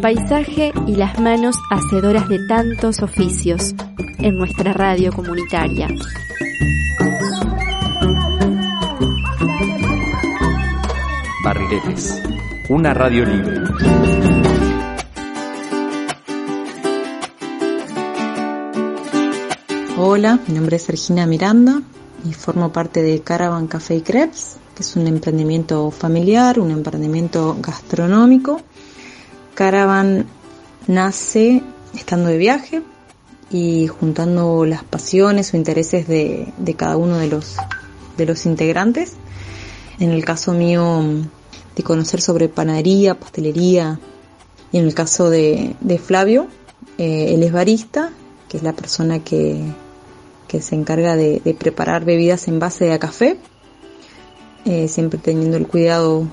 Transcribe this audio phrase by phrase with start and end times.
[0.00, 3.74] paisaje y las manos hacedoras de tantos oficios
[4.18, 5.88] en nuestra radio comunitaria.
[11.44, 12.22] Barriletes,
[12.68, 13.60] una radio libre.
[19.98, 21.82] Hola, mi nombre es Regina Miranda
[22.24, 27.56] y formo parte de Caravan Café y Crepes, que es un emprendimiento familiar, un emprendimiento
[27.60, 28.60] gastronómico.
[29.56, 30.26] Caravan
[30.86, 31.62] nace
[31.94, 32.82] estando de viaje
[33.50, 37.56] y juntando las pasiones o intereses de, cada uno de los,
[38.18, 39.14] de los integrantes.
[39.98, 41.02] En el caso mío,
[41.74, 43.98] de conocer sobre panadería, pastelería,
[44.72, 46.48] y en el caso de, Flavio,
[46.98, 48.12] eh, él es barista,
[48.50, 49.58] que es la persona que,
[50.48, 53.38] que se encarga de, preparar bebidas en base a café,
[54.66, 56.26] eh, siempre teniendo el cuidado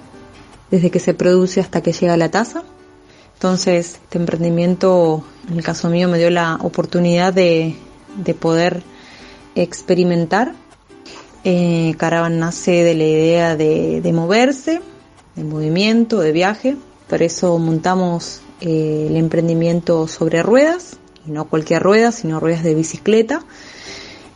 [0.71, 2.65] desde que se produce hasta que llega a la taza.
[3.43, 7.75] Entonces, este emprendimiento, en el caso mío, me dio la oportunidad de,
[8.39, 8.83] poder
[9.53, 10.53] experimentar.
[11.43, 14.79] Eh, Caravan nace de la idea de, moverse,
[15.35, 16.77] de movimiento, de viaje.
[17.09, 20.95] Por eso montamos eh, el emprendimiento sobre ruedas,
[21.27, 23.43] y no cualquier rueda, sino ruedas de bicicleta,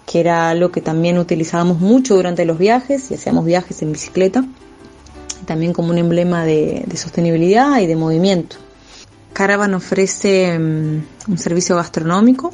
[0.06, 4.44] que era algo que también utilizábamos mucho durante los viajes y hacíamos viajes en bicicleta,
[5.46, 8.67] también como un emblema de, sostenibilidad y de movimiento.
[9.38, 12.52] Caravan ofrece mm, un servicio gastronómico,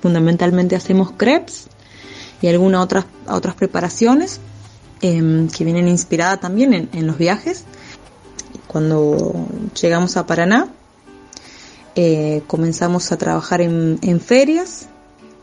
[0.00, 1.68] fundamentalmente hacemos crepes
[2.40, 4.40] y algunas otras, otras preparaciones
[5.00, 7.62] em, que vienen inspiradas también en, los viajes.
[8.66, 9.46] Cuando
[9.80, 10.70] llegamos a Paraná,
[11.94, 14.88] eh, comenzamos a trabajar en, en ferias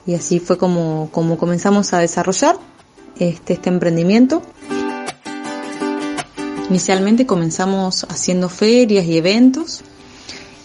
[0.05, 2.57] y así fue como, como comenzamos a desarrollar
[3.17, 4.41] este, este emprendimiento.
[6.69, 9.85] Inicialmente comenzamos haciendo ferias y eventos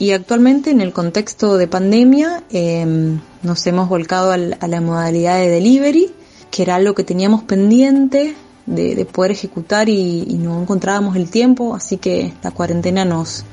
[0.05, 4.37] y actualmente en el contexto de pandemia em, nos hemos volcado a
[4.69, 6.13] la modalidad de delivery,
[6.51, 11.97] que era algo que teníamos pendiente de, poder ejecutar y, no encontrábamos el tiempo, así
[11.97, 13.45] que la cuarentena nos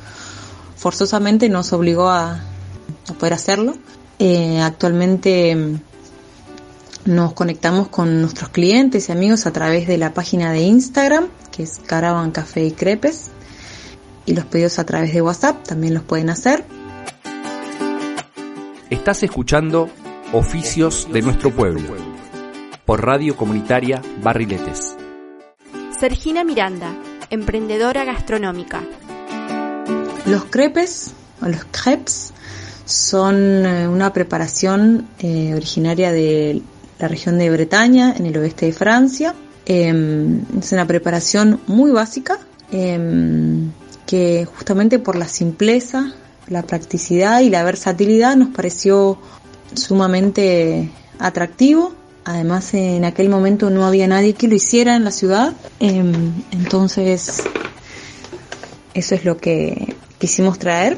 [0.75, 2.41] forzosamente nos obligó a
[3.17, 3.75] poder hacerlo.
[4.19, 5.79] Eh, actualmente mm,
[7.06, 11.63] nos conectamos con nuestros clientes y amigos a través de la página de Instagram, que
[11.63, 13.31] es Caravan Café y Crepes,
[14.25, 16.63] y los pedidos a través de WhatsApp también los pueden hacer.
[18.89, 19.89] Estás escuchando
[20.33, 21.95] Oficios de nuestro pueblo
[22.85, 24.95] por Radio Comunitaria Barriletes.
[25.99, 26.93] Sergina Miranda,
[27.29, 28.81] emprendedora gastronómica.
[30.25, 32.33] Los crepes o los crepes
[32.85, 36.61] son eh, una preparación eh, originaria de
[36.99, 39.35] la región de Bretaña, en el oeste de Francia.
[39.65, 42.39] Em, es una preparación muy básica
[42.71, 43.71] em,
[44.11, 46.11] que justamente por la simpleza,
[46.49, 49.17] la practicidad y la versatilidad nos pareció
[49.73, 51.94] sumamente atractivo.
[52.25, 55.53] Además, en aquel momento no había nadie que lo hiciera en la ciudad.
[55.79, 57.41] Em, entonces,
[58.94, 60.97] eso es lo que quisimos traer.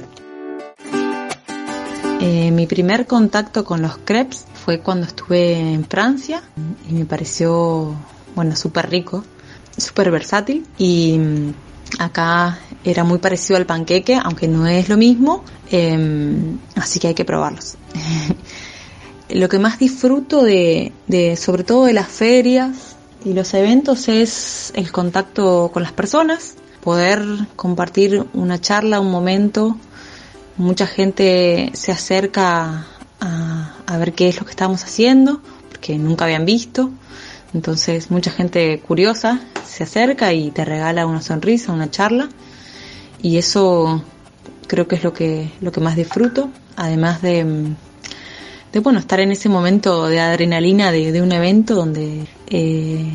[2.20, 6.42] Eh, mi primer contacto con los crepes fue cuando estuve en Francia
[6.90, 7.94] y me pareció,
[8.34, 9.24] bueno, súper rico,
[9.78, 11.20] súper versátil y
[12.00, 17.14] acá era muy parecido al panqueque, aunque no es lo mismo, em, así que hay
[17.14, 17.76] que probarlos.
[19.30, 20.92] lo que más disfruto de,
[21.38, 22.96] sobre todo de las ferias
[23.26, 27.24] y los eventos, es el contacto con las personas, poder
[27.56, 29.78] compartir una charla, un momento
[30.58, 32.86] Mucha gente se acerca
[33.20, 36.92] a, ver qué es lo que estamos haciendo, porque nunca habían visto.
[37.54, 42.30] Entonces mucha gente curiosa se acerca y te regala una sonrisa, una charla.
[43.22, 44.04] Y eso
[44.68, 47.76] creo que es lo que, lo que más disfruto, además de,
[48.72, 53.14] de bueno, estar en ese momento de adrenalina de, un evento donde eh,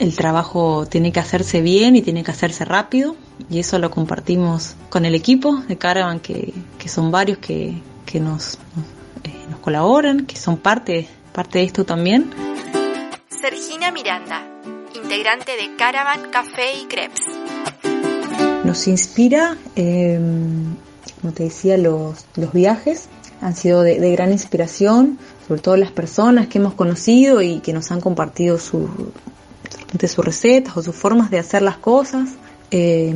[0.00, 3.14] el trabajo tiene que hacerse bien y tiene que hacerse rápido
[3.50, 6.54] y eso lo compartimos con el equipo de Caravan que,
[6.86, 7.82] son varios que,
[8.20, 8.54] nos,
[9.24, 12.30] eh, nos, colaboran, que son parte, parte de esto también.
[13.48, 14.42] Sergina Miranda,
[14.92, 17.20] integrante de Caravan Café y Crepes.
[18.64, 20.74] Nos inspira, em,
[21.20, 23.08] como te decía, los, viajes
[23.40, 27.92] han sido de, gran inspiración, sobre todo las personas que hemos conocido y que nos
[27.92, 29.12] han compartido su,
[29.96, 32.30] sus recetas o sus formas de hacer las cosas,
[32.72, 33.14] eh,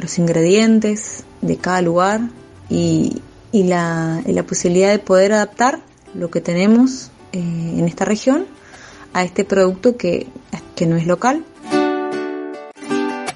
[0.00, 2.22] los ingredientes de cada lugar
[2.70, 3.20] y,
[3.52, 5.80] y, la, y, la, posibilidad de poder adaptar
[6.14, 7.38] lo que tenemos eh,
[7.76, 8.46] en esta región
[9.18, 10.28] a este producto que,
[10.76, 11.44] que no es local.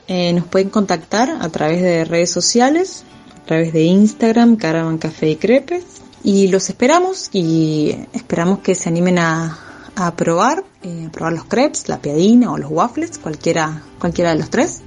[0.06, 3.04] Eh, nos pueden contactar a través de redes sociales,
[3.42, 5.84] a través de Instagram, Caravan Café y Crepes.
[6.22, 9.58] Y los esperamos y esperamos que se animen a,
[9.96, 14.50] a probar, eh, probar los crepes, la piadina o los waffles, cualquiera, cualquiera de los
[14.50, 14.82] tres.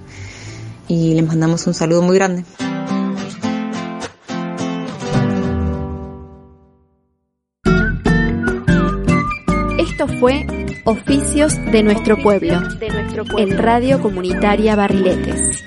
[0.87, 2.45] Y les mandamos un saludo muy grande.
[9.77, 12.61] Esto fue Oficios de nuestro pueblo,
[13.39, 15.65] en Radio Comunitaria Barriletes.